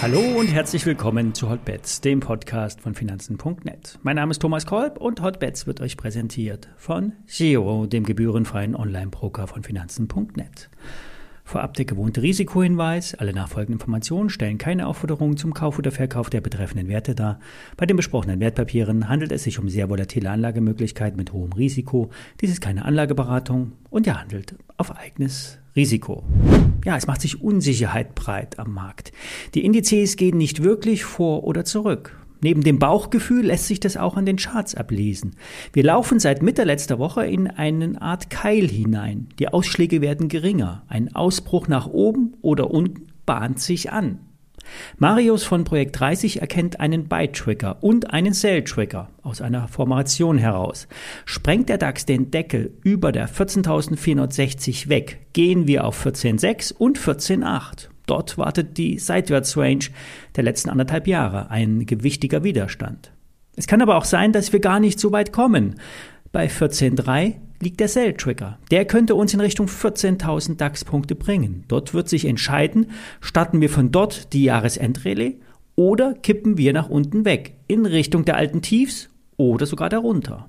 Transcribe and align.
Hallo 0.00 0.20
und 0.38 0.46
herzlich 0.46 0.86
willkommen 0.86 1.34
zu 1.34 1.50
Hotbets, 1.50 2.00
dem 2.00 2.20
Podcast 2.20 2.80
von 2.80 2.94
Finanzen.net. 2.94 3.98
Mein 4.02 4.16
Name 4.16 4.30
ist 4.30 4.40
Thomas 4.40 4.64
Kolb 4.64 4.98
und 4.98 5.20
Hotbets 5.20 5.66
wird 5.66 5.80
euch 5.80 5.96
präsentiert 5.96 6.68
von 6.76 7.14
Giro, 7.26 7.86
dem 7.86 8.04
gebührenfreien 8.04 8.76
Online-Broker 8.76 9.46
von 9.48 9.64
Finanzen.net. 9.64 10.70
Vorab 11.48 11.72
der 11.72 11.86
gewohnte 11.86 12.20
Risikohinweis. 12.20 13.14
Alle 13.14 13.32
nachfolgenden 13.32 13.80
Informationen 13.80 14.28
stellen 14.28 14.58
keine 14.58 14.86
Aufforderung 14.86 15.38
zum 15.38 15.54
Kauf 15.54 15.78
oder 15.78 15.90
Verkauf 15.90 16.28
der 16.28 16.42
betreffenden 16.42 16.88
Werte 16.88 17.14
dar. 17.14 17.40
Bei 17.78 17.86
den 17.86 17.96
besprochenen 17.96 18.38
Wertpapieren 18.38 19.08
handelt 19.08 19.32
es 19.32 19.44
sich 19.44 19.58
um 19.58 19.70
sehr 19.70 19.88
volatile 19.88 20.28
Anlagemöglichkeiten 20.28 21.16
mit 21.16 21.32
hohem 21.32 21.54
Risiko. 21.54 22.10
Dies 22.42 22.50
ist 22.50 22.60
keine 22.60 22.84
Anlageberatung 22.84 23.72
und 23.88 24.06
ihr 24.06 24.20
handelt 24.20 24.56
auf 24.76 24.94
eigenes 24.94 25.58
Risiko. 25.74 26.22
Ja, 26.84 26.98
es 26.98 27.06
macht 27.06 27.22
sich 27.22 27.40
Unsicherheit 27.40 28.14
breit 28.14 28.58
am 28.58 28.74
Markt. 28.74 29.12
Die 29.54 29.64
Indizes 29.64 30.16
gehen 30.16 30.36
nicht 30.36 30.62
wirklich 30.62 31.04
vor 31.04 31.44
oder 31.44 31.64
zurück. 31.64 32.17
Neben 32.40 32.62
dem 32.62 32.78
Bauchgefühl 32.78 33.46
lässt 33.46 33.66
sich 33.66 33.80
das 33.80 33.96
auch 33.96 34.16
an 34.16 34.26
den 34.26 34.36
Charts 34.36 34.74
ablesen. 34.74 35.36
Wir 35.72 35.84
laufen 35.84 36.20
seit 36.20 36.42
Mitte 36.42 36.64
letzter 36.64 36.98
Woche 36.98 37.26
in 37.26 37.48
eine 37.48 38.00
Art 38.00 38.30
Keil 38.30 38.68
hinein. 38.68 39.28
Die 39.38 39.48
Ausschläge 39.48 40.00
werden 40.00 40.28
geringer. 40.28 40.84
Ein 40.88 41.14
Ausbruch 41.14 41.68
nach 41.68 41.86
oben 41.86 42.34
oder 42.42 42.70
unten 42.70 43.08
bahnt 43.26 43.60
sich 43.60 43.92
an. 43.92 44.20
Marius 44.98 45.44
von 45.44 45.64
Projekt 45.64 45.98
30 45.98 46.40
erkennt 46.40 46.80
einen 46.80 47.08
Buy-Trigger 47.08 47.82
und 47.82 48.10
einen 48.10 48.34
Sell-Trigger 48.34 49.08
aus 49.22 49.40
einer 49.40 49.68
Formation 49.68 50.38
heraus. 50.38 50.88
Sprengt 51.24 51.68
der 51.68 51.78
DAX 51.78 52.06
den 52.06 52.30
Deckel 52.30 52.74
über 52.82 53.12
der 53.12 53.28
14.460 53.28 54.88
weg, 54.88 55.26
gehen 55.32 55.66
wir 55.66 55.84
auf 55.84 56.04
14.6 56.04 56.74
und 56.74 56.98
14.8. 56.98 57.88
Dort 58.08 58.38
wartet 58.38 58.78
die 58.78 58.98
Seitwärtsrange 58.98 59.90
der 60.34 60.42
letzten 60.42 60.70
anderthalb 60.70 61.06
Jahre, 61.06 61.50
ein 61.50 61.86
gewichtiger 61.86 62.42
Widerstand. 62.42 63.12
Es 63.54 63.66
kann 63.66 63.82
aber 63.82 63.96
auch 63.96 64.04
sein, 64.04 64.32
dass 64.32 64.52
wir 64.52 64.60
gar 64.60 64.80
nicht 64.80 64.98
so 64.98 65.12
weit 65.12 65.32
kommen. 65.32 65.76
Bei 66.32 66.46
14.3 66.46 67.34
liegt 67.60 67.80
der 67.80 67.88
Sell-Trigger. 67.88 68.58
Der 68.70 68.86
könnte 68.86 69.14
uns 69.14 69.34
in 69.34 69.40
Richtung 69.40 69.66
14.000 69.66 70.56
DAX-Punkte 70.56 71.16
bringen. 71.16 71.64
Dort 71.68 71.92
wird 71.92 72.08
sich 72.08 72.24
entscheiden, 72.24 72.90
starten 73.20 73.60
wir 73.60 73.68
von 73.68 73.90
dort 73.90 74.32
die 74.32 74.44
Jahresendrallye 74.44 75.40
oder 75.76 76.14
kippen 76.14 76.56
wir 76.56 76.72
nach 76.72 76.88
unten 76.88 77.24
weg 77.24 77.56
in 77.66 77.84
Richtung 77.84 78.24
der 78.24 78.36
alten 78.36 78.62
Tiefs 78.62 79.10
oder 79.36 79.66
sogar 79.66 79.90
darunter. 79.90 80.48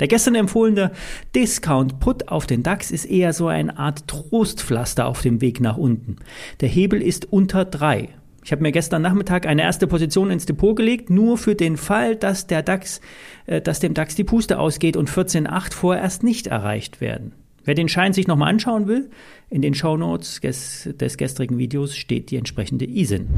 Der 0.00 0.08
gestern 0.08 0.34
empfohlene 0.34 0.92
Discount-Put 1.34 2.28
auf 2.28 2.46
den 2.46 2.62
DAX 2.62 2.90
ist 2.90 3.04
eher 3.04 3.32
so 3.32 3.48
eine 3.48 3.78
Art 3.78 4.06
Trostpflaster 4.06 5.06
auf 5.06 5.22
dem 5.22 5.40
Weg 5.40 5.60
nach 5.60 5.76
unten. 5.76 6.16
Der 6.60 6.68
Hebel 6.68 7.02
ist 7.02 7.32
unter 7.32 7.64
drei. 7.64 8.10
Ich 8.44 8.52
habe 8.52 8.62
mir 8.62 8.72
gestern 8.72 9.02
Nachmittag 9.02 9.46
eine 9.46 9.62
erste 9.62 9.86
Position 9.86 10.30
ins 10.30 10.46
Depot 10.46 10.74
gelegt, 10.74 11.10
nur 11.10 11.36
für 11.36 11.54
den 11.54 11.76
Fall, 11.76 12.16
dass 12.16 12.46
der 12.46 12.62
DAX, 12.62 13.00
äh, 13.46 13.60
dass 13.60 13.80
dem 13.80 13.94
DAX 13.94 14.14
die 14.14 14.24
Puste 14.24 14.58
ausgeht 14.58 14.96
und 14.96 15.10
14,8 15.10 15.74
vorerst 15.74 16.22
nicht 16.22 16.46
erreicht 16.46 17.00
werden. 17.00 17.32
Wer 17.64 17.74
den 17.74 17.90
Schein 17.90 18.14
sich 18.14 18.26
nochmal 18.26 18.48
anschauen 18.48 18.86
will, 18.86 19.10
in 19.50 19.60
den 19.60 19.74
Shownotes 19.74 20.40
des, 20.40 20.88
des 20.98 21.18
gestrigen 21.18 21.58
Videos 21.58 21.94
steht 21.94 22.30
die 22.30 22.36
entsprechende 22.36 22.86
ISIN. 22.86 23.28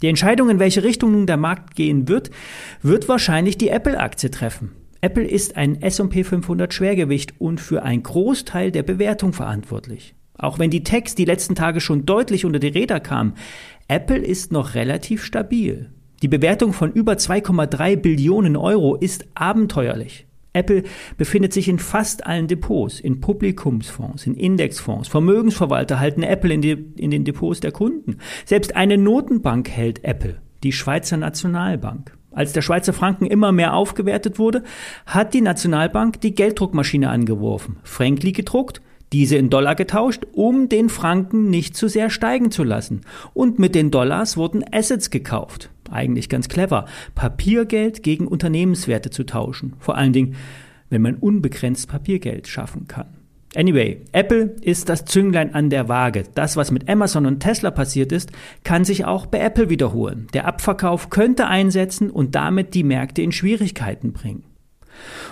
Die 0.00 0.08
Entscheidung, 0.08 0.48
in 0.48 0.58
welche 0.58 0.82
Richtung 0.82 1.12
nun 1.12 1.26
der 1.26 1.36
Markt 1.36 1.74
gehen 1.74 2.08
wird, 2.08 2.30
wird 2.80 3.10
wahrscheinlich 3.10 3.58
die 3.58 3.68
Apple-Aktie 3.68 4.30
treffen. 4.30 4.70
Apple 5.00 5.24
ist 5.26 5.56
ein 5.56 5.80
S&P 5.82 6.24
500 6.24 6.72
Schwergewicht 6.72 7.40
und 7.40 7.60
für 7.60 7.82
einen 7.82 8.02
Großteil 8.02 8.70
der 8.70 8.82
Bewertung 8.82 9.32
verantwortlich. 9.32 10.14
Auch 10.38 10.58
wenn 10.58 10.70
die 10.70 10.82
Techs 10.82 11.14
die 11.14 11.24
letzten 11.24 11.54
Tage 11.54 11.80
schon 11.80 12.06
deutlich 12.06 12.44
unter 12.44 12.58
die 12.58 12.68
Räder 12.68 13.00
kamen, 13.00 13.34
Apple 13.88 14.18
ist 14.18 14.52
noch 14.52 14.74
relativ 14.74 15.24
stabil. 15.24 15.90
Die 16.22 16.28
Bewertung 16.28 16.72
von 16.72 16.92
über 16.92 17.14
2,3 17.14 17.96
Billionen 17.96 18.56
Euro 18.56 18.96
ist 18.96 19.26
abenteuerlich. 19.34 20.26
Apple 20.54 20.84
befindet 21.18 21.52
sich 21.52 21.68
in 21.68 21.78
fast 21.78 22.26
allen 22.26 22.48
Depots, 22.48 22.98
in 22.98 23.20
Publikumsfonds, 23.20 24.26
in 24.26 24.34
Indexfonds. 24.34 25.08
Vermögensverwalter 25.08 26.00
halten 26.00 26.22
Apple 26.22 26.54
in, 26.54 26.62
die, 26.62 26.70
in 26.96 27.10
den 27.10 27.24
Depots 27.24 27.60
der 27.60 27.72
Kunden. 27.72 28.16
Selbst 28.46 28.74
eine 28.74 28.96
Notenbank 28.96 29.68
hält 29.68 30.02
Apple, 30.04 30.40
die 30.62 30.72
Schweizer 30.72 31.18
Nationalbank. 31.18 32.15
Als 32.36 32.52
der 32.52 32.60
Schweizer 32.60 32.92
Franken 32.92 33.24
immer 33.24 33.50
mehr 33.50 33.72
aufgewertet 33.72 34.38
wurde, 34.38 34.62
hat 35.06 35.32
die 35.32 35.40
Nationalbank 35.40 36.20
die 36.20 36.34
Gelddruckmaschine 36.34 37.08
angeworfen, 37.08 37.78
Frankli 37.82 38.32
gedruckt, 38.32 38.82
diese 39.14 39.36
in 39.36 39.48
Dollar 39.48 39.74
getauscht, 39.74 40.26
um 40.32 40.68
den 40.68 40.90
Franken 40.90 41.48
nicht 41.48 41.76
zu 41.76 41.88
sehr 41.88 42.10
steigen 42.10 42.50
zu 42.50 42.62
lassen. 42.62 43.00
Und 43.32 43.58
mit 43.58 43.74
den 43.74 43.90
Dollars 43.90 44.36
wurden 44.36 44.62
Assets 44.70 45.08
gekauft. 45.08 45.70
Eigentlich 45.90 46.28
ganz 46.28 46.50
clever. 46.50 46.84
Papiergeld 47.14 48.02
gegen 48.02 48.28
Unternehmenswerte 48.28 49.08
zu 49.08 49.24
tauschen. 49.24 49.72
Vor 49.78 49.96
allen 49.96 50.12
Dingen, 50.12 50.36
wenn 50.90 51.00
man 51.00 51.14
unbegrenzt 51.14 51.88
Papiergeld 51.88 52.48
schaffen 52.48 52.86
kann. 52.86 53.06
Anyway, 53.56 54.02
Apple 54.12 54.54
ist 54.60 54.90
das 54.90 55.06
Zünglein 55.06 55.54
an 55.54 55.70
der 55.70 55.88
Waage. 55.88 56.24
Das, 56.34 56.58
was 56.58 56.70
mit 56.70 56.90
Amazon 56.90 57.24
und 57.24 57.40
Tesla 57.40 57.70
passiert 57.70 58.12
ist, 58.12 58.30
kann 58.64 58.84
sich 58.84 59.06
auch 59.06 59.24
bei 59.24 59.38
Apple 59.38 59.70
wiederholen. 59.70 60.26
Der 60.34 60.46
Abverkauf 60.46 61.08
könnte 61.08 61.46
einsetzen 61.46 62.10
und 62.10 62.34
damit 62.34 62.74
die 62.74 62.84
Märkte 62.84 63.22
in 63.22 63.32
Schwierigkeiten 63.32 64.12
bringen. 64.12 64.44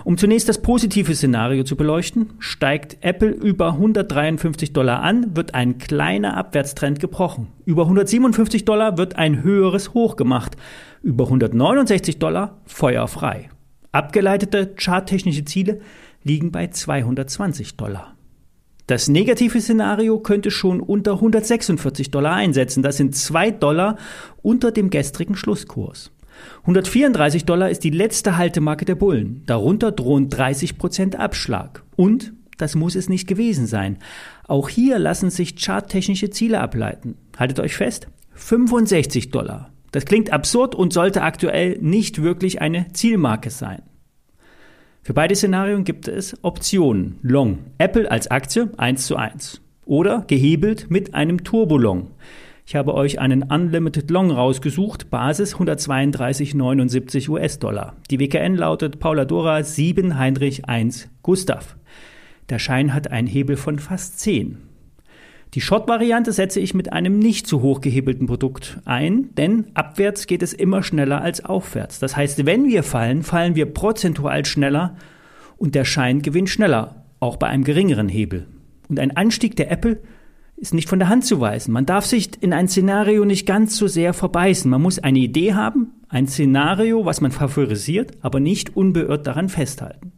Um 0.05 0.17
zunächst 0.17 0.49
das 0.49 0.63
positive 0.63 1.15
Szenario 1.15 1.65
zu 1.65 1.77
beleuchten, 1.77 2.31
steigt 2.39 2.99
Apple 3.03 3.31
über 3.31 3.73
153 3.73 4.73
Dollar 4.73 5.03
an, 5.03 5.37
wird 5.37 5.55
ein 5.55 5.77
kleiner 5.77 6.37
Abwärtstrend 6.37 7.01
gebrochen. 7.01 7.49
Über 7.67 7.83
157 7.83 8.65
Dollar 8.65 8.97
wird 8.97 9.17
ein 9.17 9.43
höheres 9.43 9.93
Hoch 9.93 10.17
gemacht. 10.17 10.57
Über 11.03 11.25
169 11.25 12.19
Dollar 12.19 12.61
feuerfrei. 12.65 13.51
Abgeleitete 13.93 14.75
charttechnische 14.77 15.45
Ziele 15.45 15.81
liegen 16.23 16.51
bei 16.51 16.69
220 16.69 17.77
Dollar. 17.77 18.14
Das 18.87 19.09
negative 19.09 19.61
Szenario 19.61 20.19
könnte 20.19 20.51
schon 20.51 20.81
unter 20.81 21.15
146 21.15 22.11
Dollar 22.11 22.35
einsetzen. 22.35 22.83
Das 22.83 22.99
sind 22.99 23.17
2 23.17 23.51
Dollar 23.53 23.97
unter 24.43 24.73
dem 24.73 24.91
gestrigen 24.91 25.37
Schlusskurs. 25.37 26.11
134 26.63 27.47
Dollar 27.47 27.71
ist 27.71 27.85
die 27.85 27.91
letzte 27.91 28.37
Haltemarke 28.37 28.85
der 28.85 28.97
Bullen. 28.97 29.43
Darunter 29.47 29.91
drohen 29.91 30.29
30 30.29 30.77
Prozent 30.77 31.17
Abschlag. 31.17 31.83
Und 31.97 32.35
das 32.59 32.75
muss 32.75 32.95
es 32.95 33.09
nicht 33.09 33.27
gewesen 33.27 33.67
sein. 33.67 33.99
Auch 34.47 34.69
hier 34.69 34.99
lassen 34.99 35.31
sich 35.31 35.57
charttechnische 35.57 36.31
Ziele 36.31 36.61
ableiten. 36.61 37.17
Haltet 37.39 37.61
euch 37.61 37.77
fest, 37.77 38.09
65 38.35 39.31
Dollar. 39.31 39.71
Das 39.93 40.05
klingt 40.05 40.33
absurd 40.33 40.75
und 40.75 40.93
sollte 40.93 41.23
aktuell 41.23 41.79
nicht 41.81 42.21
wirklich 42.23 42.61
eine 42.61 42.93
Zielmarke 42.93 43.51
sein. 43.51 43.83
Für 45.05 45.13
beide 45.13 45.37
Szenarien 45.37 45.85
gibt 45.85 46.09
es 46.09 46.35
Optionen. 46.43 47.19
Long. 47.21 47.59
Apple 47.77 48.11
als 48.11 48.31
Aktie 48.31 48.71
1 48.79 49.07
zu 49.07 49.17
1. 49.17 49.61
Oder 49.85 50.25
gehebelt 50.27 50.91
mit 50.91 51.13
einem 51.13 51.45
Turbolong. 51.45 52.13
Ich 52.65 52.75
habe 52.75 52.95
euch 52.95 53.21
einen 53.21 53.43
Unlimited 53.43 54.11
Long 54.11 54.31
rausgesucht, 54.31 55.11
Basis 55.11 55.57
132,79 55.57 57.29
US-Dollar. 57.29 57.97
Die 58.11 58.19
WKN 58.19 58.57
lautet 58.57 58.99
Paula 58.99 59.27
Dora 59.27 59.63
7 59.63 60.19
Heinrich 60.19 60.65
1 60.71 61.11
Gustav. 61.23 61.77
Der 62.49 62.59
Schein 62.59 62.95
hat 62.95 63.11
einen 63.11 63.29
Hebel 63.29 63.59
von 63.59 63.79
fast 63.79 64.21
10. 64.21 64.57
Die 65.55 65.61
Short-Variante 65.61 66.33
setze 66.33 66.59
ich 66.59 66.75
mit 66.75 66.93
einem 66.93 67.21
nicht 67.21 67.47
zu 67.47 67.63
hoch 67.63 67.81
gehebelten 67.81 68.27
Produkt 68.27 68.81
ein, 68.85 69.33
denn 69.37 69.67
abwärts 69.75 70.27
geht 70.27 70.43
es 70.43 70.53
immer 70.53 70.83
schneller 70.83 71.23
als 71.23 71.45
aufwärts. 71.45 72.01
Das 72.01 72.17
heißt, 72.17 72.45
wenn 72.45 72.67
wir 72.67 72.83
fallen, 72.83 73.23
fallen 73.23 73.55
wir 73.55 73.67
prozentual 73.67 74.45
schneller 74.47 74.97
und 75.57 75.77
der 75.77 75.85
Schein 75.85 76.23
gewinnt 76.23 76.51
schneller, 76.51 77.05
auch 77.21 77.37
bei 77.37 77.47
einem 77.47 77.63
geringeren 77.63 78.09
Hebel. 78.09 78.49
Und 78.89 78.99
ein 78.99 79.17
Anstieg 79.17 79.55
der 79.55 79.71
Apple 79.71 80.01
ist 80.57 80.75
nicht 80.75 80.89
von 80.89 80.99
der 80.99 81.09
Hand 81.09 81.25
zu 81.25 81.41
weisen. 81.41 81.73
Man 81.73 81.87
darf 81.87 82.05
sich 82.05 82.31
in 82.41 82.53
ein 82.53 82.67
Szenario 82.67 83.25
nicht 83.25 83.47
ganz 83.47 83.77
so 83.77 83.87
sehr 83.87 84.13
verbeißen. 84.13 84.69
Man 84.69 84.83
muss 84.83 84.99
eine 84.99 85.21
Idee 85.21 85.55
haben, 85.55 85.93
ein 86.09 86.27
Szenario, 86.27 87.05
was 87.05 87.21
man 87.21 87.31
favorisiert, 87.31 88.19
aber 88.23 88.41
nicht 88.41 88.77
unbeirrt 88.77 89.29
daran 89.29 89.49
festhalten. 89.49 90.14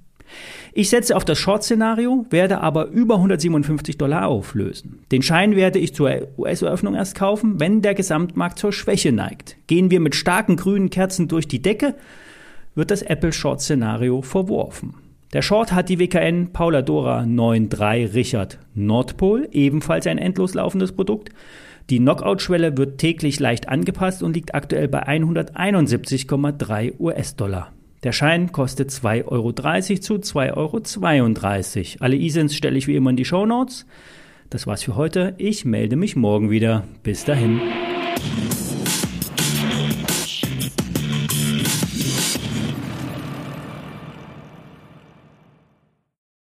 Ich 0.78 0.90
setze 0.90 1.16
auf 1.16 1.24
das 1.24 1.38
Short-Szenario, 1.38 2.26
werde 2.28 2.60
aber 2.60 2.88
über 2.88 3.14
157 3.14 3.96
Dollar 3.96 4.28
auflösen. 4.28 4.98
Den 5.10 5.22
Schein 5.22 5.56
werde 5.56 5.78
ich 5.78 5.94
zur 5.94 6.10
US-Eröffnung 6.36 6.94
erst 6.94 7.14
kaufen, 7.14 7.58
wenn 7.58 7.80
der 7.80 7.94
Gesamtmarkt 7.94 8.58
zur 8.58 8.74
Schwäche 8.74 9.10
neigt. 9.10 9.56
Gehen 9.68 9.90
wir 9.90 10.00
mit 10.00 10.14
starken 10.14 10.56
grünen 10.56 10.90
Kerzen 10.90 11.28
durch 11.28 11.48
die 11.48 11.62
Decke, 11.62 11.94
wird 12.74 12.90
das 12.90 13.00
Apple 13.00 13.32
Short-Szenario 13.32 14.20
verworfen. 14.20 14.96
Der 15.32 15.40
Short 15.40 15.72
hat 15.72 15.88
die 15.88 15.98
WKN 15.98 16.52
Paula 16.52 16.82
Dora 16.82 17.20
9.3 17.20 18.12
Richard 18.12 18.58
Nordpol, 18.74 19.48
ebenfalls 19.52 20.06
ein 20.06 20.18
endlos 20.18 20.52
laufendes 20.52 20.92
Produkt. 20.92 21.30
Die 21.88 22.00
Knockout-Schwelle 22.00 22.76
wird 22.76 22.98
täglich 22.98 23.40
leicht 23.40 23.70
angepasst 23.70 24.22
und 24.22 24.36
liegt 24.36 24.54
aktuell 24.54 24.88
bei 24.88 25.08
171,3 25.08 27.00
US-Dollar. 27.00 27.72
Der 28.02 28.12
Schein 28.12 28.52
kostet 28.52 28.90
2,30 28.90 29.26
Euro 29.28 29.52
zu 29.52 30.14
2,32 30.14 30.56
Euro. 30.56 32.04
Alle 32.04 32.16
ISINs 32.16 32.54
stelle 32.54 32.78
ich 32.78 32.86
wie 32.86 32.96
immer 32.96 33.10
in 33.10 33.16
die 33.16 33.24
Show 33.24 33.46
Notes. 33.46 33.86
Das 34.50 34.66
war's 34.66 34.82
für 34.82 34.96
heute. 34.96 35.34
Ich 35.38 35.64
melde 35.64 35.96
mich 35.96 36.14
morgen 36.14 36.50
wieder. 36.50 36.84
Bis 37.02 37.24
dahin. 37.24 37.60